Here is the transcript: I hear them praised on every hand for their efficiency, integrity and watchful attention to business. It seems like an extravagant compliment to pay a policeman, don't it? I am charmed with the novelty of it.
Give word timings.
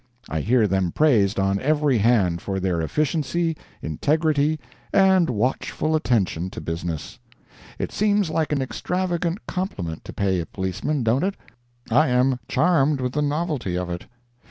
I 0.27 0.39
hear 0.41 0.65
them 0.65 0.91
praised 0.91 1.39
on 1.39 1.59
every 1.59 1.99
hand 1.99 2.41
for 2.41 2.59
their 2.59 2.81
efficiency, 2.81 3.55
integrity 3.83 4.59
and 4.91 5.29
watchful 5.29 5.95
attention 5.95 6.49
to 6.49 6.59
business. 6.59 7.19
It 7.77 7.91
seems 7.91 8.31
like 8.31 8.51
an 8.51 8.63
extravagant 8.63 9.45
compliment 9.45 10.03
to 10.05 10.11
pay 10.13 10.39
a 10.39 10.47
policeman, 10.47 11.03
don't 11.03 11.23
it? 11.23 11.35
I 11.91 12.07
am 12.07 12.39
charmed 12.47 12.99
with 12.99 13.13
the 13.13 13.21
novelty 13.21 13.77
of 13.77 13.91
it. 13.91 14.07